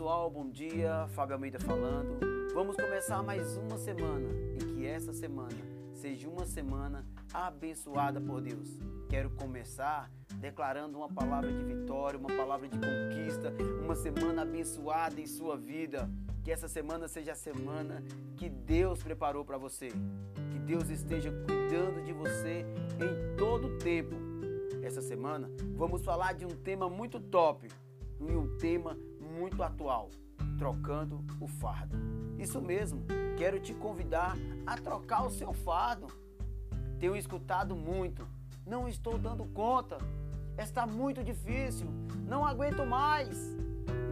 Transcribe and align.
pessoal, 0.00 0.30
bom 0.30 0.48
dia. 0.48 1.06
Fábio 1.08 1.34
Almeida 1.34 1.60
falando. 1.60 2.18
Vamos 2.54 2.74
começar 2.74 3.22
mais 3.22 3.58
uma 3.58 3.76
semana 3.76 4.30
e 4.54 4.64
que 4.64 4.86
essa 4.86 5.12
semana 5.12 5.58
seja 5.92 6.26
uma 6.26 6.46
semana 6.46 7.04
abençoada 7.34 8.18
por 8.18 8.40
Deus. 8.40 8.78
Quero 9.10 9.28
começar 9.28 10.10
declarando 10.36 10.96
uma 10.96 11.10
palavra 11.10 11.52
de 11.52 11.62
vitória, 11.62 12.18
uma 12.18 12.34
palavra 12.34 12.66
de 12.66 12.78
conquista, 12.78 13.52
uma 13.84 13.94
semana 13.94 14.40
abençoada 14.40 15.20
em 15.20 15.26
sua 15.26 15.54
vida. 15.58 16.08
Que 16.42 16.50
essa 16.50 16.66
semana 16.66 17.06
seja 17.06 17.32
a 17.32 17.36
semana 17.36 18.02
que 18.38 18.48
Deus 18.48 19.02
preparou 19.02 19.44
para 19.44 19.58
você. 19.58 19.88
Que 20.50 20.58
Deus 20.60 20.88
esteja 20.88 21.30
cuidando 21.30 22.02
de 22.02 22.14
você 22.14 22.64
em 22.96 23.36
todo 23.36 23.66
o 23.66 23.78
tempo. 23.78 24.16
Essa 24.82 25.02
semana 25.02 25.50
vamos 25.76 26.02
falar 26.02 26.32
de 26.32 26.46
um 26.46 26.56
tema 26.56 26.88
muito 26.88 27.20
top 27.20 27.68
e 28.18 28.34
um 28.34 28.56
tema 28.56 28.96
muito 29.30 29.62
atual: 29.62 30.10
trocando 30.58 31.24
o 31.40 31.46
fardo. 31.46 31.96
Isso 32.38 32.60
mesmo, 32.60 33.02
quero 33.36 33.60
te 33.60 33.72
convidar 33.74 34.36
a 34.66 34.76
trocar 34.76 35.24
o 35.24 35.30
seu 35.30 35.52
fardo. 35.52 36.08
Tenho 36.98 37.16
escutado 37.16 37.74
muito, 37.74 38.26
não 38.66 38.88
estou 38.88 39.16
dando 39.16 39.44
conta, 39.46 39.96
está 40.58 40.86
muito 40.86 41.24
difícil, 41.24 41.86
não 42.26 42.44
aguento 42.44 42.84
mais, 42.84 43.56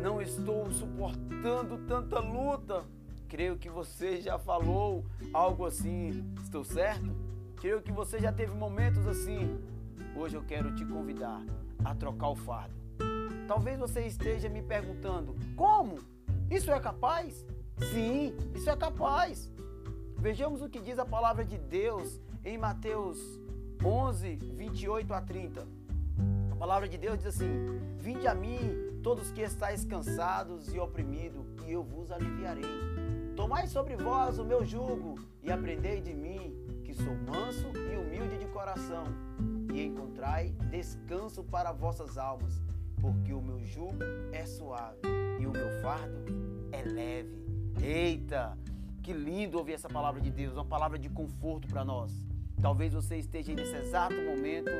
não 0.03 0.23
estou 0.23 0.71
suportando 0.73 1.79
tanta 1.87 2.19
luta. 2.19 2.85
Creio 3.29 3.59
que 3.59 3.69
você 3.69 4.23
já 4.23 4.39
falou 4.39 5.05
algo 5.35 5.67
assim, 5.67 6.25
estou 6.43 6.65
certo? 6.65 7.15
Creio 7.57 7.83
que 7.83 7.93
você 7.93 8.19
já 8.19 8.33
teve 8.33 8.55
momentos 8.55 9.07
assim. 9.07 9.61
Hoje 10.17 10.37
eu 10.37 10.43
quero 10.43 10.75
te 10.75 10.85
convidar 10.85 11.43
a 11.85 11.95
trocar 11.95 12.29
o 12.29 12.37
fardo. 12.37 12.88
Talvez 13.49 13.79
você 13.79 14.03
esteja 14.03 14.47
me 14.51 14.63
perguntando: 14.63 15.35
como? 15.57 15.99
Isso 16.51 16.71
é 16.71 16.79
capaz? 16.79 17.47
Sim, 17.91 18.37
isso 18.55 18.69
é 18.69 18.77
capaz. 18.77 19.51
Vejamos 20.19 20.61
o 20.61 20.69
que 20.69 20.79
diz 20.79 20.99
a 20.99 21.07
palavra 21.07 21.47
de 21.47 21.57
Deus 21.57 22.21
em 22.45 22.59
Mateus 22.59 23.19
11, 23.83 24.37
28 24.37 25.15
a 25.15 25.23
30. 25.23 25.67
A 26.53 26.57
palavra 26.57 26.87
de 26.87 26.99
Deus 26.99 27.17
diz 27.17 27.29
assim: 27.29 27.81
Vinde 27.97 28.27
a 28.27 28.35
mim, 28.35 29.01
todos 29.03 29.33
que 29.33 29.41
estáis 29.41 29.83
cansados 29.83 30.75
e 30.75 30.79
oprimidos, 30.79 31.47
e 31.67 31.73
eu 31.73 31.83
vos 31.83 32.13
aliviarei. 32.13 32.67
Tomai 33.35 33.67
sobre 33.67 33.97
vós 33.97 34.39
o 34.39 34.45
meu 34.45 34.63
jugo 34.63 35.15
e 35.43 35.51
aprendei 35.51 36.03
de 36.03 36.13
mim, 36.13 36.55
que 36.85 36.93
sou 36.93 37.15
manso 37.15 37.69
e 37.75 37.97
humilde 37.97 38.37
de 38.37 38.47
coração, 38.49 39.05
e 39.73 39.85
encontrai 39.85 40.51
descanso 40.71 41.43
para 41.45 41.73
vossas 41.73 42.19
almas 42.19 42.68
porque 43.01 43.33
o 43.33 43.41
meu 43.41 43.61
jugo 43.65 43.99
é 44.33 44.45
suave 44.47 45.01
e 45.39 45.47
o 45.47 45.51
meu 45.51 45.83
fardo 45.83 46.25
é 46.73 46.83
leve. 46.83 47.47
Eita, 47.83 48.59
que 49.03 49.13
lindo 49.13 49.59
ouvir 49.59 49.75
essa 49.75 49.89
palavra 49.89 50.21
de 50.21 50.31
Deus, 50.31 50.55
uma 50.55 50.65
palavra 50.65 50.99
de 50.99 51.09
conforto 51.09 51.69
para 51.69 51.85
nós. 51.85 52.13
Talvez 52.61 52.93
você 52.93 53.17
esteja 53.17 53.55
nesse 53.55 53.75
exato 53.75 54.15
momento 54.15 54.71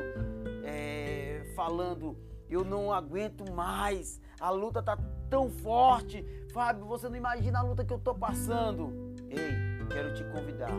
é, 0.65 1.53
falando, 1.55 2.17
eu 2.51 2.65
não 2.65 2.93
aguento 2.93 3.51
mais, 3.53 4.21
a 4.41 4.51
luta 4.51 4.81
está 4.81 4.99
tão 5.31 5.49
forte. 5.51 6.25
Fábio, 6.53 6.87
você 6.87 7.09
não 7.09 7.17
imagina 7.17 7.61
a 7.61 7.63
luta 7.63 7.85
que 7.85 7.93
eu 7.93 7.99
estou 7.99 8.15
passando. 8.15 9.15
Ei, 9.31 9.79
quero 9.89 10.15
te 10.15 10.25
convidar 10.25 10.77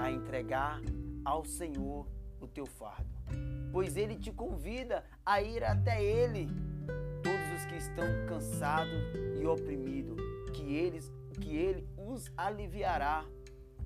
a 0.00 0.10
entregar 0.10 0.80
ao 1.24 1.44
Senhor 1.44 2.06
o 2.40 2.46
teu 2.46 2.66
fardo, 2.66 3.08
pois 3.72 3.96
Ele 3.96 4.16
te 4.16 4.32
convida 4.32 5.04
a 5.24 5.42
ir 5.42 5.64
até 5.64 6.02
Ele 6.02 6.48
os 7.56 7.64
que 7.64 7.76
estão 7.76 8.04
cansados 8.28 9.02
e 9.40 9.46
oprimidos, 9.46 10.18
que 10.52 10.76
eles, 10.76 11.10
que 11.40 11.56
ele 11.56 11.88
os 11.96 12.30
aliviará. 12.36 13.24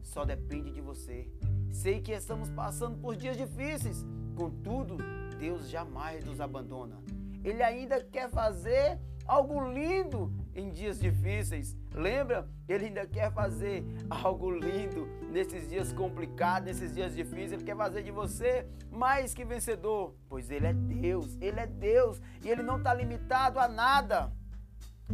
Só 0.03 0.25
depende 0.25 0.73
de 0.73 0.81
você. 0.81 1.29
Sei 1.71 2.01
que 2.01 2.11
estamos 2.11 2.51
passando 2.51 2.99
por 2.99 3.15
dias 3.15 3.37
difíceis, 3.37 4.05
contudo, 4.35 4.97
Deus 5.39 5.69
jamais 5.69 6.25
nos 6.25 6.41
abandona. 6.41 7.01
Ele 7.45 7.63
ainda 7.63 8.03
quer 8.03 8.29
fazer 8.29 8.99
algo 9.25 9.73
lindo 9.73 10.33
em 10.61 10.71
dias 10.71 11.01
difíceis. 11.01 11.77
Lembra? 11.93 12.49
Ele 12.69 12.87
ainda 12.87 13.07
quer 13.07 13.33
fazer 13.33 13.85
algo 14.09 14.51
lindo 14.51 15.07
nesses 15.31 15.69
dias 15.69 15.93
complicados, 15.93 16.67
nesses 16.67 16.95
dias 16.95 17.15
difíceis. 17.15 17.53
Ele 17.53 17.65
quer 17.65 17.77
fazer 17.77 18.03
de 18.03 18.11
você 18.11 18.67
mais 18.91 19.35
que 19.35 19.45
vencedor, 19.45 20.15
pois 20.29 20.51
Ele 20.51 20.67
é 20.67 20.73
Deus. 20.73 21.37
Ele 21.41 21.61
é 21.61 21.67
Deus 21.67 22.21
e 22.45 22.49
Ele 22.49 22.63
não 22.63 22.79
está 22.79 22.95
limitado 22.95 23.59
a 23.59 23.67
nada, 23.67 24.33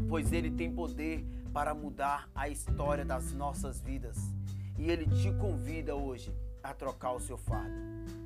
pois 0.08 0.32
Ele 0.32 0.50
tem 0.50 0.72
poder 0.72 1.24
para 1.52 1.74
mudar 1.74 2.28
a 2.34 2.48
história 2.48 3.04
das 3.04 3.32
nossas 3.32 3.80
vidas. 3.80 4.18
E 4.78 4.90
Ele 4.90 5.06
te 5.06 5.32
convida 5.32 5.94
hoje 5.94 6.34
a 6.62 6.74
trocar 6.74 7.12
o 7.12 7.20
seu 7.20 7.38
fardo, 7.38 7.74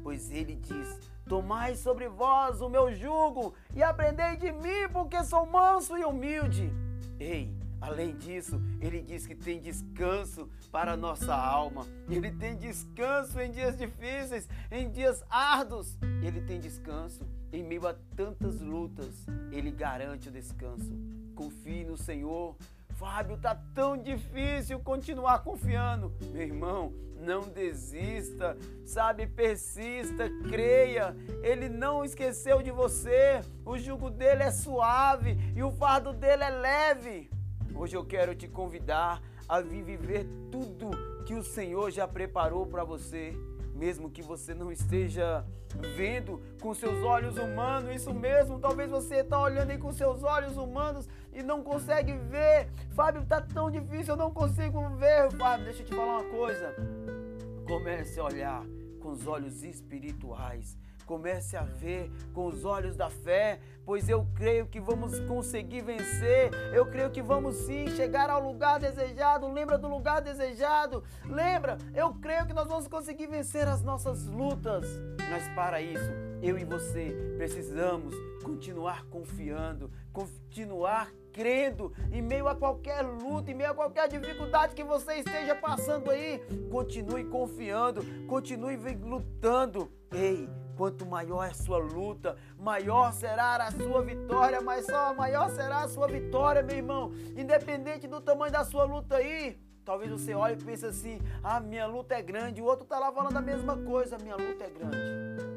pois 0.02 0.30
Ele 0.30 0.56
diz: 0.56 0.98
Tomai 1.28 1.76
sobre 1.76 2.08
vós 2.08 2.60
o 2.60 2.68
meu 2.68 2.92
jugo 2.92 3.54
e 3.72 3.82
aprendei 3.82 4.36
de 4.36 4.50
mim, 4.50 4.88
porque 4.92 5.22
sou 5.22 5.46
manso 5.46 5.96
e 5.96 6.04
humilde. 6.04 6.72
Ei, 7.20 7.54
além 7.82 8.16
disso, 8.16 8.58
ele 8.80 9.02
diz 9.02 9.26
que 9.26 9.34
tem 9.34 9.60
descanso 9.60 10.48
para 10.72 10.92
a 10.92 10.96
nossa 10.96 11.34
alma. 11.34 11.86
Ele 12.08 12.30
tem 12.30 12.56
descanso 12.56 13.38
em 13.38 13.50
dias 13.50 13.76
difíceis, 13.76 14.48
em 14.70 14.90
dias 14.90 15.22
árduos. 15.28 15.98
Ele 16.22 16.40
tem 16.40 16.58
descanso 16.58 17.26
em 17.52 17.62
meio 17.62 17.86
a 17.86 17.94
tantas 18.16 18.58
lutas. 18.58 19.26
Ele 19.52 19.70
garante 19.70 20.30
o 20.30 20.32
descanso. 20.32 20.90
Confie 21.34 21.84
no 21.84 21.98
Senhor 21.98 22.56
Fábio, 23.00 23.38
tá 23.38 23.58
tão 23.74 23.96
difícil 23.96 24.78
continuar 24.78 25.38
confiando. 25.38 26.12
Meu 26.30 26.42
irmão, 26.42 26.92
não 27.16 27.48
desista, 27.48 28.58
sabe? 28.84 29.26
Persista, 29.26 30.28
creia. 30.50 31.16
Ele 31.42 31.66
não 31.66 32.04
esqueceu 32.04 32.60
de 32.60 32.70
você. 32.70 33.40
O 33.64 33.78
jugo 33.78 34.10
dele 34.10 34.42
é 34.42 34.50
suave 34.50 35.38
e 35.56 35.62
o 35.62 35.70
fardo 35.70 36.12
dele 36.12 36.44
é 36.44 36.50
leve. 36.50 37.30
Hoje 37.74 37.96
eu 37.96 38.04
quero 38.04 38.34
te 38.34 38.46
convidar 38.46 39.22
a 39.48 39.62
viver 39.62 40.26
tudo 40.50 40.90
que 41.24 41.34
o 41.34 41.42
Senhor 41.42 41.90
já 41.90 42.06
preparou 42.06 42.66
para 42.66 42.84
você 42.84 43.34
mesmo 43.80 44.10
que 44.10 44.20
você 44.20 44.52
não 44.52 44.70
esteja 44.70 45.42
vendo 45.96 46.38
com 46.60 46.74
seus 46.74 47.02
olhos 47.02 47.38
humanos, 47.38 47.96
isso 47.96 48.12
mesmo, 48.12 48.58
talvez 48.58 48.90
você 48.90 49.16
está 49.16 49.40
olhando 49.40 49.70
aí 49.70 49.78
com 49.78 49.90
seus 49.90 50.22
olhos 50.22 50.58
humanos 50.58 51.08
e 51.32 51.42
não 51.42 51.62
consegue 51.62 52.12
ver. 52.12 52.68
Fábio, 52.90 53.24
tá 53.24 53.40
tão 53.40 53.70
difícil, 53.70 54.12
eu 54.12 54.18
não 54.18 54.30
consigo 54.30 54.86
ver. 54.96 55.32
Fábio, 55.32 55.64
deixa 55.64 55.80
eu 55.80 55.86
te 55.86 55.94
falar 55.94 56.18
uma 56.18 56.30
coisa. 56.30 56.76
Comece 57.66 58.20
a 58.20 58.24
olhar 58.24 58.62
com 59.00 59.12
os 59.12 59.26
olhos 59.26 59.64
espirituais. 59.64 60.76
Comece 61.10 61.56
a 61.56 61.64
ver 61.64 62.08
com 62.32 62.46
os 62.46 62.64
olhos 62.64 62.94
da 62.94 63.10
fé, 63.10 63.58
pois 63.84 64.08
eu 64.08 64.24
creio 64.32 64.68
que 64.68 64.78
vamos 64.78 65.18
conseguir 65.18 65.80
vencer. 65.80 66.52
Eu 66.72 66.86
creio 66.86 67.10
que 67.10 67.20
vamos 67.20 67.56
sim 67.56 67.88
chegar 67.96 68.30
ao 68.30 68.40
lugar 68.40 68.78
desejado. 68.78 69.52
Lembra 69.52 69.76
do 69.76 69.88
lugar 69.88 70.20
desejado? 70.20 71.02
Lembra? 71.24 71.78
Eu 71.96 72.14
creio 72.14 72.46
que 72.46 72.52
nós 72.52 72.68
vamos 72.68 72.86
conseguir 72.86 73.26
vencer 73.26 73.66
as 73.66 73.82
nossas 73.82 74.24
lutas. 74.26 74.86
Mas 75.28 75.48
para 75.48 75.82
isso, 75.82 76.12
eu 76.40 76.56
e 76.56 76.64
você 76.64 77.34
precisamos 77.36 78.14
continuar 78.44 79.04
confiando, 79.06 79.90
continuar 80.12 81.10
crendo 81.32 81.92
em 82.12 82.22
meio 82.22 82.46
a 82.48 82.54
qualquer 82.54 83.02
luta, 83.02 83.50
em 83.50 83.54
meio 83.54 83.70
a 83.70 83.74
qualquer 83.74 84.08
dificuldade 84.08 84.74
que 84.74 84.84
você 84.84 85.14
esteja 85.14 85.56
passando 85.56 86.10
aí. 86.10 86.38
Continue 86.70 87.24
confiando, 87.24 88.04
continue 88.26 88.76
lutando. 89.02 89.90
Ei, 90.12 90.48
Quanto 90.80 91.04
maior 91.04 91.44
é 91.44 91.50
a 91.50 91.52
sua 91.52 91.76
luta, 91.76 92.38
maior 92.58 93.12
será 93.12 93.56
a 93.56 93.70
sua 93.70 94.00
vitória, 94.00 94.62
mas 94.62 94.86
só 94.86 95.12
maior 95.12 95.50
será 95.50 95.82
a 95.82 95.88
sua 95.88 96.08
vitória, 96.08 96.62
meu 96.62 96.74
irmão. 96.74 97.12
Independente 97.36 98.08
do 98.08 98.18
tamanho 98.18 98.50
da 98.50 98.64
sua 98.64 98.84
luta 98.84 99.16
aí, 99.16 99.60
talvez 99.84 100.10
você 100.10 100.34
olhe 100.34 100.54
e 100.54 100.64
pense 100.64 100.86
assim: 100.86 101.20
"Ah, 101.44 101.60
minha 101.60 101.86
luta 101.86 102.14
é 102.14 102.22
grande", 102.22 102.62
o 102.62 102.64
outro 102.64 102.84
está 102.84 102.98
lá 102.98 103.12
falando 103.12 103.36
a 103.36 103.42
mesma 103.42 103.76
coisa, 103.76 104.16
"Minha 104.22 104.36
luta 104.36 104.64
é 104.64 104.70
grande". 104.70 104.96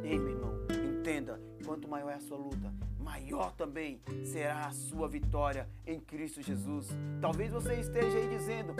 Ei, 0.05 0.19
meu 0.19 0.31
irmão, 0.31 0.67
entenda, 0.99 1.39
quanto 1.65 1.87
maior 1.87 2.09
é 2.09 2.15
a 2.15 2.19
sua 2.19 2.37
luta, 2.37 2.73
maior 2.99 3.53
também 3.53 4.01
será 4.25 4.65
a 4.65 4.71
sua 4.73 5.07
vitória 5.07 5.69
em 5.87 6.01
Cristo 6.01 6.41
Jesus. 6.41 6.89
Talvez 7.21 7.49
você 7.49 7.75
esteja 7.75 8.17
aí 8.17 8.27
dizendo: 8.27 8.75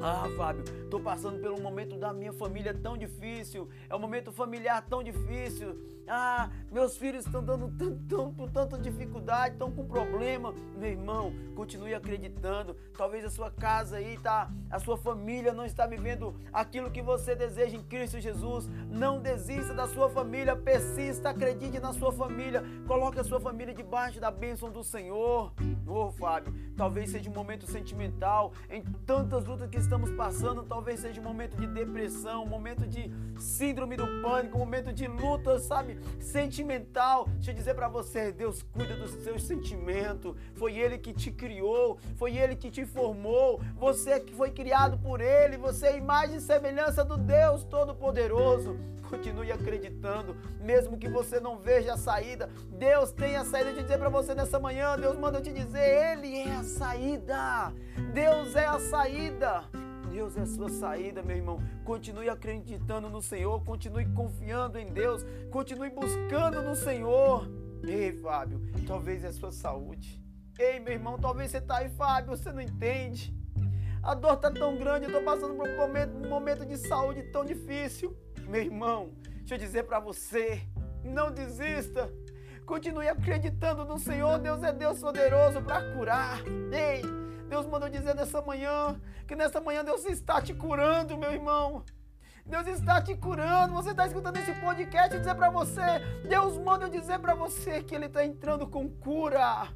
Ah, 0.00 0.28
Fábio, 0.36 0.64
estou 0.84 1.00
passando 1.00 1.40
pelo 1.40 1.60
momento 1.60 1.96
da 1.96 2.12
minha 2.12 2.32
família 2.32 2.74
tão 2.74 2.96
difícil. 2.96 3.68
É 3.88 3.94
um 3.94 3.98
momento 3.98 4.32
familiar 4.32 4.84
tão 4.86 5.02
difícil. 5.02 5.95
Ah, 6.08 6.50
meus 6.70 6.96
filhos 6.96 7.26
estão 7.26 7.42
dando 7.42 7.68
tanto, 7.76 8.48
tanta 8.52 8.78
dificuldade, 8.78 9.54
estão 9.54 9.70
com 9.70 9.84
problema. 9.84 10.54
Meu 10.76 10.90
irmão, 10.90 11.32
continue 11.54 11.94
acreditando. 11.94 12.76
Talvez 12.96 13.24
a 13.24 13.30
sua 13.30 13.50
casa 13.50 13.96
aí 13.96 14.16
tá, 14.18 14.50
a 14.70 14.78
sua 14.78 14.96
família 14.96 15.52
não 15.52 15.64
está 15.64 15.86
vivendo 15.86 16.34
aquilo 16.52 16.90
que 16.90 17.02
você 17.02 17.34
deseja 17.34 17.76
em 17.76 17.82
Cristo 17.82 18.20
Jesus. 18.20 18.68
Não 18.88 19.20
desista 19.20 19.74
da 19.74 19.88
sua 19.88 20.08
família, 20.08 20.54
persista, 20.54 21.30
acredite 21.30 21.80
na 21.80 21.92
sua 21.92 22.12
família. 22.12 22.62
Coloque 22.86 23.18
a 23.18 23.24
sua 23.24 23.40
família 23.40 23.74
debaixo 23.74 24.20
da 24.20 24.30
bênção 24.30 24.70
do 24.70 24.84
Senhor. 24.84 25.52
Ô, 25.86 26.06
oh, 26.06 26.10
Fábio, 26.10 26.52
talvez 26.76 27.10
seja 27.10 27.30
um 27.30 27.32
momento 27.32 27.66
sentimental 27.66 28.52
em 28.68 28.82
tantas 29.06 29.44
lutas 29.44 29.68
que 29.68 29.78
estamos 29.78 30.10
passando, 30.10 30.62
talvez 30.62 31.00
seja 31.00 31.20
um 31.20 31.24
momento 31.24 31.56
de 31.56 31.66
depressão, 31.66 32.44
um 32.44 32.48
momento 32.48 32.86
de 32.86 33.10
síndrome 33.38 33.96
do 33.96 34.06
pânico, 34.20 34.56
um 34.56 34.60
momento 34.60 34.92
de 34.92 35.06
luta, 35.06 35.58
sabe, 35.58 35.95
sentimental. 36.20 37.26
Deixa 37.36 37.50
eu 37.50 37.54
dizer 37.54 37.74
para 37.74 37.88
você, 37.88 38.32
Deus 38.32 38.62
cuida 38.62 38.94
dos 38.96 39.12
seus 39.22 39.42
sentimentos. 39.42 40.34
Foi 40.54 40.76
ele 40.76 40.98
que 40.98 41.12
te 41.12 41.30
criou, 41.30 41.98
foi 42.16 42.36
ele 42.36 42.56
que 42.56 42.70
te 42.70 42.84
formou. 42.84 43.60
Você 43.76 44.20
que 44.20 44.34
foi 44.34 44.50
criado 44.50 44.98
por 44.98 45.20
ele, 45.20 45.56
você 45.56 45.86
é 45.86 45.96
imagem 45.96 46.36
e 46.36 46.40
semelhança 46.40 47.04
do 47.04 47.16
Deus 47.16 47.64
Todo-Poderoso. 47.64 48.76
Continue 49.08 49.52
acreditando, 49.52 50.36
mesmo 50.60 50.98
que 50.98 51.08
você 51.08 51.38
não 51.38 51.58
veja 51.58 51.94
a 51.94 51.96
saída. 51.96 52.50
Deus 52.72 53.12
tem 53.12 53.36
a 53.36 53.44
saída 53.44 53.72
de 53.72 53.82
dizer 53.82 53.98
para 53.98 54.08
você 54.08 54.34
nessa 54.34 54.58
manhã. 54.58 54.98
Deus 54.98 55.16
manda 55.16 55.38
eu 55.38 55.42
te 55.42 55.52
dizer, 55.52 56.18
Ele 56.18 56.38
é 56.38 56.56
a 56.56 56.64
saída. 56.64 57.72
Deus 58.12 58.56
é 58.56 58.66
a 58.66 58.78
saída. 58.80 59.85
Deus 60.16 60.34
é 60.34 60.40
a 60.40 60.46
sua 60.46 60.70
saída, 60.70 61.22
meu 61.22 61.36
irmão. 61.36 61.58
Continue 61.84 62.30
acreditando 62.30 63.10
no 63.10 63.20
Senhor, 63.20 63.62
continue 63.62 64.06
confiando 64.14 64.78
em 64.78 64.86
Deus, 64.86 65.26
continue 65.50 65.90
buscando 65.90 66.62
no 66.62 66.74
Senhor. 66.74 67.46
Ei, 67.86 68.12
Fábio, 68.12 68.58
talvez 68.86 69.24
é 69.24 69.28
a 69.28 69.32
sua 69.34 69.52
saúde. 69.52 70.24
Ei, 70.58 70.80
meu 70.80 70.94
irmão, 70.94 71.18
talvez 71.18 71.50
você 71.50 71.58
está 71.58 71.76
aí, 71.76 71.90
Fábio, 71.90 72.34
você 72.34 72.50
não 72.50 72.62
entende. 72.62 73.36
A 74.02 74.14
dor 74.14 74.32
está 74.32 74.50
tão 74.50 74.78
grande, 74.78 75.04
eu 75.04 75.10
estou 75.10 75.22
passando 75.22 75.54
por 75.54 75.68
um 75.68 75.76
momento, 75.76 76.16
um 76.16 76.30
momento 76.30 76.64
de 76.64 76.78
saúde 76.78 77.22
tão 77.24 77.44
difícil. 77.44 78.16
Meu 78.48 78.62
irmão, 78.62 79.10
deixa 79.40 79.56
eu 79.56 79.58
dizer 79.58 79.82
para 79.82 80.00
você, 80.00 80.62
não 81.04 81.30
desista. 81.30 82.10
Continue 82.64 83.06
acreditando 83.06 83.84
no 83.84 83.98
Senhor. 83.98 84.38
Deus 84.38 84.62
é 84.62 84.72
Deus 84.72 84.98
poderoso 84.98 85.60
para 85.60 85.92
curar. 85.92 86.40
Ei, 86.72 87.02
Deus 87.48 87.66
mandou 87.66 87.88
dizer 87.88 88.14
nessa 88.14 88.40
manhã 88.42 89.00
que 89.26 89.36
nessa 89.36 89.60
manhã 89.60 89.84
Deus 89.84 90.04
está 90.04 90.40
te 90.40 90.54
curando, 90.54 91.16
meu 91.16 91.32
irmão. 91.32 91.84
Deus 92.44 92.66
está 92.66 93.00
te 93.02 93.14
curando. 93.16 93.74
Você 93.74 93.90
está 93.90 94.06
escutando 94.06 94.36
esse 94.36 94.52
podcast 94.54 95.14
e 95.14 95.18
dizer 95.18 95.34
para 95.34 95.50
você, 95.50 95.98
Deus 96.28 96.56
manda 96.58 96.86
eu 96.86 96.90
dizer 96.90 97.18
para 97.18 97.34
você 97.34 97.82
que 97.82 97.94
Ele 97.94 98.06
está 98.06 98.24
entrando 98.24 98.66
com 98.66 98.88
cura. 98.88 99.68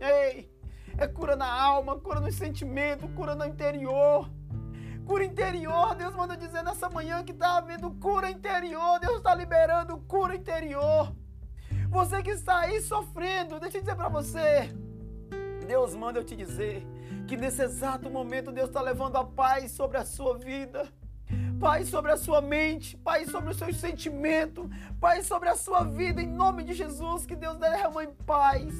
Ei, 0.00 0.50
é 0.98 1.06
cura 1.06 1.36
na 1.36 1.50
alma, 1.50 1.98
cura 1.98 2.20
no 2.20 2.30
sentimento, 2.30 3.08
cura 3.08 3.34
no 3.34 3.44
interior 3.44 4.30
cura 5.10 5.24
interior. 5.24 5.92
Deus 5.96 6.14
manda 6.14 6.36
dizer 6.36 6.62
nessa 6.62 6.88
manhã 6.88 7.24
que 7.24 7.32
está 7.32 7.56
havendo 7.56 7.90
cura 7.94 8.30
interior. 8.30 9.00
Deus 9.00 9.16
está 9.16 9.34
liberando 9.34 9.98
cura 10.06 10.36
interior. 10.36 11.12
Você 11.88 12.22
que 12.22 12.30
está 12.30 12.60
aí 12.60 12.80
sofrendo, 12.80 13.58
deixa 13.58 13.78
eu 13.78 13.80
dizer 13.80 13.96
para 13.96 14.08
você. 14.08 14.72
Deus 15.70 15.94
manda 15.94 16.18
eu 16.18 16.24
te 16.24 16.34
dizer 16.34 16.84
que 17.28 17.36
nesse 17.36 17.62
exato 17.62 18.10
momento 18.10 18.50
Deus 18.50 18.66
está 18.66 18.82
levando 18.82 19.14
a 19.14 19.24
paz 19.24 19.70
sobre 19.70 19.98
a 19.98 20.04
sua 20.04 20.36
vida. 20.36 20.88
Paz 21.60 21.86
sobre 21.86 22.10
a 22.10 22.16
sua 22.16 22.40
mente, 22.40 22.96
paz 22.96 23.30
sobre 23.30 23.50
os 23.50 23.56
seus 23.56 23.76
sentimentos, 23.76 24.68
paz 25.00 25.26
sobre 25.28 25.48
a 25.48 25.54
sua 25.54 25.84
vida, 25.84 26.20
em 26.20 26.26
nome 26.26 26.64
de 26.64 26.74
Jesus, 26.74 27.24
que 27.24 27.36
Deus 27.36 27.56
derrama 27.56 28.02
em 28.02 28.10
paz. 28.26 28.74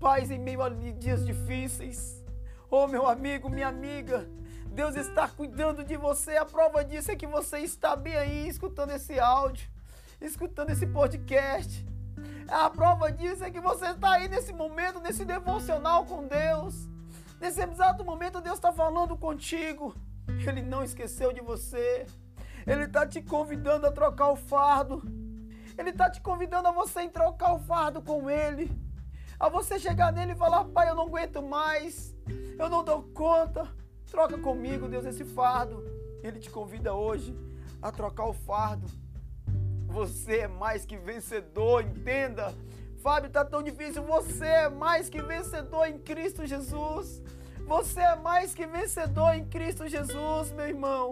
Paz 0.00 0.28
em 0.28 0.40
meio 0.40 0.60
a 0.60 0.70
dias 0.70 1.24
difíceis. 1.24 2.20
Oh, 2.68 2.88
meu 2.88 3.06
amigo, 3.06 3.48
minha 3.48 3.68
amiga, 3.68 4.28
Deus 4.66 4.96
está 4.96 5.28
cuidando 5.28 5.84
de 5.84 5.96
você. 5.96 6.36
A 6.36 6.44
prova 6.44 6.84
disso 6.84 7.12
é 7.12 7.14
que 7.14 7.28
você 7.28 7.58
está 7.58 7.94
bem 7.94 8.16
aí 8.16 8.48
escutando 8.48 8.90
esse 8.90 9.20
áudio, 9.20 9.68
escutando 10.20 10.70
esse 10.70 10.86
podcast. 10.88 11.86
A 12.48 12.70
prova 12.70 13.10
disso 13.10 13.42
é 13.44 13.50
que 13.50 13.60
você 13.60 13.86
está 13.86 14.12
aí 14.12 14.28
nesse 14.28 14.52
momento, 14.52 15.00
nesse 15.00 15.24
devocional 15.24 16.04
com 16.06 16.26
Deus. 16.26 16.88
Nesse 17.40 17.60
exato 17.62 18.04
momento, 18.04 18.40
Deus 18.40 18.56
está 18.56 18.72
falando 18.72 19.16
contigo. 19.16 19.94
Ele 20.46 20.62
não 20.62 20.82
esqueceu 20.82 21.32
de 21.32 21.40
você. 21.40 22.06
Ele 22.66 22.84
está 22.84 23.06
te 23.06 23.20
convidando 23.20 23.86
a 23.86 23.92
trocar 23.92 24.28
o 24.28 24.36
fardo. 24.36 25.02
Ele 25.76 25.90
está 25.90 26.08
te 26.08 26.20
convidando 26.20 26.68
a 26.68 26.72
você 26.72 27.02
em 27.02 27.10
trocar 27.10 27.52
o 27.54 27.58
fardo 27.58 28.00
com 28.00 28.30
Ele. 28.30 28.70
A 29.38 29.48
você 29.48 29.78
chegar 29.78 30.12
nele 30.12 30.32
e 30.32 30.36
falar: 30.36 30.64
Pai, 30.66 30.88
eu 30.88 30.94
não 30.94 31.04
aguento 31.04 31.42
mais. 31.42 32.16
Eu 32.58 32.70
não 32.70 32.82
dou 32.82 33.02
conta. 33.12 33.68
Troca 34.10 34.38
comigo, 34.38 34.88
Deus, 34.88 35.04
esse 35.04 35.24
fardo. 35.24 35.84
Ele 36.22 36.38
te 36.38 36.48
convida 36.48 36.94
hoje 36.94 37.36
a 37.82 37.90
trocar 37.92 38.26
o 38.26 38.32
fardo. 38.32 38.86
Você 39.86 40.38
é 40.40 40.48
mais 40.48 40.84
que 40.84 40.96
vencedor, 40.96 41.82
entenda. 41.82 42.54
Fábio, 43.02 43.30
tá 43.30 43.44
tão 43.44 43.62
difícil. 43.62 44.02
Você 44.02 44.44
é 44.44 44.68
mais 44.68 45.08
que 45.08 45.22
vencedor 45.22 45.86
em 45.86 45.98
Cristo 45.98 46.46
Jesus. 46.46 47.22
Você 47.66 48.00
é 48.00 48.16
mais 48.16 48.54
que 48.54 48.66
vencedor 48.66 49.34
em 49.34 49.44
Cristo 49.44 49.88
Jesus, 49.88 50.52
meu 50.52 50.66
irmão. 50.66 51.10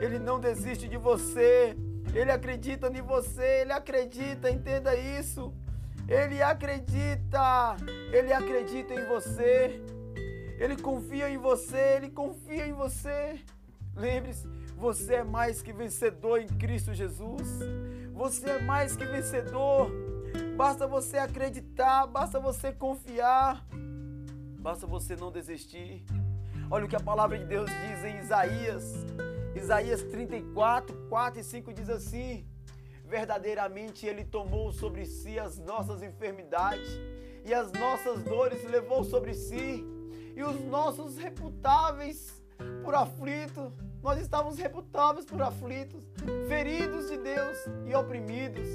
Ele 0.00 0.18
não 0.18 0.40
desiste 0.40 0.88
de 0.88 0.96
você. 0.96 1.76
Ele 2.14 2.30
acredita 2.32 2.88
em 2.88 3.02
você. 3.02 3.62
Ele 3.62 3.72
acredita, 3.72 4.50
entenda 4.50 4.96
isso. 4.96 5.52
Ele 6.08 6.42
acredita. 6.42 7.76
Ele 8.12 8.32
acredita 8.32 8.94
em 8.94 9.06
você. 9.06 9.80
Ele 10.58 10.76
confia 10.76 11.30
em 11.30 11.38
você, 11.38 11.96
ele 11.96 12.10
confia 12.10 12.66
em 12.66 12.72
você. 12.72 13.38
Lembre-se, 13.94 14.48
você 14.78 15.16
é 15.16 15.24
mais 15.24 15.60
que 15.60 15.72
vencedor 15.72 16.40
em 16.40 16.46
Cristo 16.46 16.94
Jesus. 16.94 17.42
Você 18.12 18.48
é 18.48 18.62
mais 18.62 18.96
que 18.96 19.04
vencedor. 19.04 19.90
Basta 20.56 20.86
você 20.86 21.18
acreditar, 21.18 22.06
basta 22.06 22.38
você 22.38 22.72
confiar, 22.72 23.66
basta 24.60 24.86
você 24.86 25.16
não 25.16 25.32
desistir. 25.32 26.04
Olha 26.70 26.84
o 26.84 26.88
que 26.88 26.94
a 26.94 27.00
palavra 27.00 27.36
de 27.36 27.44
Deus 27.44 27.68
diz 27.68 28.04
em 28.04 28.18
Isaías. 28.18 28.94
Isaías 29.56 30.02
34, 30.04 30.96
4 31.08 31.40
e 31.40 31.44
5 31.44 31.72
diz 31.72 31.88
assim: 31.90 32.46
Verdadeiramente 33.04 34.06
Ele 34.06 34.24
tomou 34.24 34.70
sobre 34.70 35.06
si 35.06 35.40
as 35.40 35.58
nossas 35.58 36.04
enfermidades 36.04 36.88
e 37.44 37.52
as 37.52 37.72
nossas 37.72 38.22
dores 38.22 38.62
levou 38.70 39.02
sobre 39.02 39.34
si 39.34 39.84
e 40.36 40.42
os 40.44 40.60
nossos 40.66 41.16
reputáveis 41.16 42.40
por 42.84 42.94
aflitos, 42.94 43.72
nós 44.08 44.22
estávamos 44.22 44.56
reputáveis 44.56 45.26
por 45.26 45.42
aflitos, 45.42 46.02
feridos 46.48 47.10
de 47.10 47.18
Deus 47.18 47.58
e 47.86 47.94
oprimidos. 47.94 48.66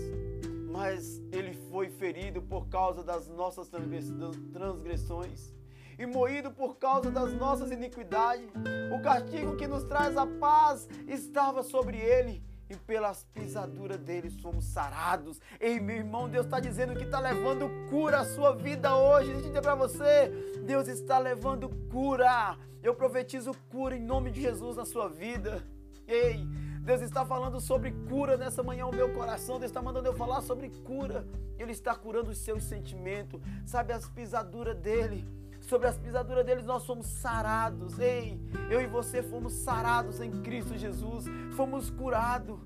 Mas 0.72 1.20
ele 1.32 1.56
foi 1.72 1.90
ferido 1.90 2.40
por 2.40 2.68
causa 2.68 3.04
das 3.04 3.28
nossas 3.30 3.68
transgressões 3.68 5.52
e 5.98 6.06
moído 6.06 6.52
por 6.52 6.78
causa 6.78 7.10
das 7.10 7.34
nossas 7.34 7.72
iniquidades. 7.72 8.48
O 8.96 9.02
castigo 9.02 9.56
que 9.56 9.66
nos 9.66 9.84
traz 9.86 10.16
a 10.16 10.28
paz 10.28 10.88
estava 11.08 11.63
sobre 11.63 11.98
ele 11.98 12.44
e 12.74 12.77
pelas 12.77 13.24
pisaduras 13.34 14.00
dele 14.00 14.30
somos 14.30 14.65
sarados. 14.65 15.39
Ei, 15.60 15.80
meu 15.80 15.98
irmão, 15.98 16.30
Deus 16.30 16.46
está 16.46 16.60
dizendo 16.60 16.96
que 16.96 17.03
está 17.03 17.20
levando 17.20 17.70
cura 17.89 18.20
à 18.20 18.25
sua 18.25 18.56
vida 18.56 18.96
hoje. 18.96 19.32
Deixa 19.32 19.48
eu 19.48 19.48
dizer 19.50 19.62
para 19.62 19.75
você: 19.75 20.32
Deus 20.65 20.88
está 20.88 21.20
levando 21.20 21.70
cura. 21.92 22.58
Eu 22.82 22.94
profetizo 22.94 23.53
cura 23.70 23.96
em 23.96 24.01
nome 24.01 24.32
de 24.32 24.42
Jesus 24.42 24.75
na 24.75 24.86
sua 24.86 25.08
vida. 25.08 25.63
Ei, 26.06 26.46
Deus 26.82 27.01
está 27.01 27.25
falando 27.25 27.62
sobre 27.62 27.92
cura 28.10 28.36
nessa 28.36 28.62
manhã, 28.62 28.86
o 28.86 28.96
meu 28.96 29.13
coração. 29.13 29.58
Deus 29.60 29.70
está 29.70 29.82
mandando 29.82 30.08
eu 30.08 30.13
falar 30.13 30.42
sobre 30.42 30.70
cura. 30.70 31.25
Ele 31.58 31.72
está 31.72 31.96
curando 31.96 32.32
os 32.32 32.39
seus 32.39 32.63
sentimentos, 32.63 33.39
sabe, 33.65 33.94
as 33.94 34.10
pisaduras 34.10 34.75
dele 34.75 35.43
sobre 35.63 35.88
as 35.88 35.98
pisaduras 35.98 36.46
deles 36.46 36.65
nós 36.65 36.84
somos 36.84 37.08
sarados. 37.08 38.00
Ei, 38.00 38.39
eu 38.70 38.82
e 38.82 38.88
você 38.88 39.24
fomos 39.24 39.53
sarados 39.53 40.20
em 40.20 40.32
Cristo 40.41 40.77
Jesus, 40.77 41.25
fomos 41.55 41.89
curados. 41.89 42.60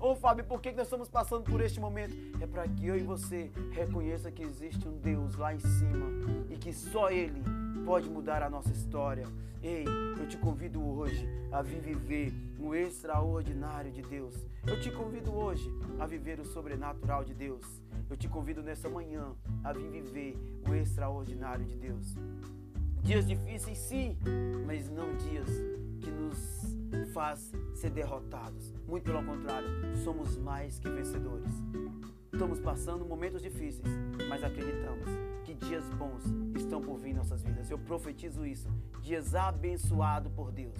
Ô 0.00 0.10
oh, 0.10 0.16
Fábio, 0.16 0.44
por 0.44 0.60
que 0.60 0.72
nós 0.72 0.86
estamos 0.86 1.08
passando 1.08 1.44
por 1.44 1.60
este 1.60 1.80
momento? 1.80 2.14
É 2.40 2.46
para 2.46 2.66
que 2.68 2.86
eu 2.86 2.96
e 2.96 3.02
você 3.02 3.50
reconheça 3.72 4.30
que 4.30 4.42
existe 4.42 4.86
um 4.86 4.98
Deus 4.98 5.34
lá 5.36 5.54
em 5.54 5.58
cima 5.60 6.06
e 6.50 6.56
que 6.56 6.72
só 6.72 7.10
Ele 7.10 7.42
pode 7.84 8.08
mudar 8.10 8.42
a 8.42 8.50
nossa 8.50 8.70
história. 8.70 9.24
Ei, 9.62 9.86
eu 10.18 10.28
te 10.28 10.36
convido 10.36 10.86
hoje 10.86 11.26
a 11.50 11.62
viver 11.62 12.34
o 12.58 12.74
extraordinário 12.74 13.90
de 13.90 14.02
Deus. 14.02 14.34
Eu 14.66 14.78
te 14.78 14.90
convido 14.90 15.34
hoje 15.34 15.70
a 15.98 16.06
viver 16.06 16.38
o 16.38 16.44
sobrenatural 16.44 17.24
de 17.24 17.32
Deus. 17.32 17.64
Eu 18.08 18.16
te 18.16 18.28
convido 18.28 18.62
nessa 18.62 18.88
manhã 18.88 19.34
a 19.62 19.72
vir 19.72 19.90
viver 19.90 20.36
o 20.68 20.74
extraordinário 20.74 21.64
de 21.64 21.76
Deus. 21.76 22.14
Dias 23.02 23.26
difíceis, 23.26 23.78
sim, 23.78 24.16
mas 24.66 24.88
não 24.88 25.14
dias 25.16 25.48
que 26.00 26.10
nos 26.10 26.74
faz 27.12 27.52
ser 27.74 27.90
derrotados. 27.90 28.72
Muito 28.86 29.04
pelo 29.04 29.22
contrário, 29.24 29.68
somos 30.02 30.36
mais 30.36 30.78
que 30.78 30.88
vencedores. 30.88 31.52
Estamos 32.32 32.60
passando 32.60 33.04
momentos 33.04 33.42
difíceis, 33.42 33.86
mas 34.28 34.42
acreditamos 34.42 35.08
que 35.44 35.54
dias 35.54 35.84
bons 35.90 36.24
estão 36.56 36.80
por 36.80 36.98
vir 36.98 37.10
em 37.10 37.14
nossas 37.14 37.42
vidas. 37.42 37.70
Eu 37.70 37.78
profetizo 37.78 38.44
isso. 38.44 38.68
Dias 39.02 39.34
abençoados 39.34 40.32
por 40.32 40.50
Deus. 40.50 40.74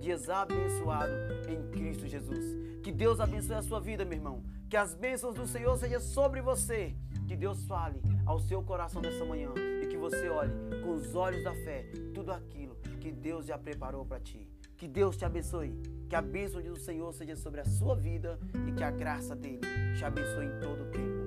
Dias 0.00 0.28
abençoados 0.28 1.48
em 1.48 1.70
Cristo 1.70 2.06
Jesus. 2.06 2.80
Que 2.82 2.92
Deus 2.92 3.18
abençoe 3.20 3.56
a 3.56 3.62
sua 3.62 3.80
vida, 3.80 4.04
meu 4.04 4.18
irmão. 4.18 4.42
Que 4.68 4.76
as 4.76 4.94
bênçãos 4.94 5.34
do 5.34 5.46
Senhor 5.46 5.76
sejam 5.76 6.00
sobre 6.00 6.40
você. 6.40 6.94
Que 7.26 7.36
Deus 7.36 7.64
fale 7.64 8.00
ao 8.26 8.38
seu 8.38 8.62
coração 8.62 9.00
nessa 9.00 9.24
manhã 9.24 9.50
e 9.82 9.86
que 9.86 9.96
você 9.96 10.28
olhe 10.28 10.52
com 10.82 10.94
os 10.94 11.14
olhos 11.14 11.42
da 11.42 11.54
fé 11.54 11.86
tudo 12.12 12.32
aquilo 12.32 12.76
que 13.00 13.10
Deus 13.10 13.46
já 13.46 13.58
preparou 13.58 14.04
para 14.04 14.20
ti. 14.20 14.48
Que 14.76 14.88
Deus 14.88 15.16
te 15.16 15.24
abençoe. 15.24 15.74
Que 16.08 16.16
a 16.16 16.22
bênção 16.22 16.60
do 16.60 16.78
Senhor 16.78 17.12
seja 17.12 17.36
sobre 17.36 17.60
a 17.60 17.64
sua 17.64 17.94
vida 17.94 18.38
e 18.66 18.72
que 18.72 18.82
a 18.82 18.90
graça 18.90 19.34
dele 19.34 19.60
te 19.96 20.04
abençoe 20.04 20.46
em 20.46 20.60
todo 20.60 20.82
o 20.82 20.90
tempo. 20.90 21.23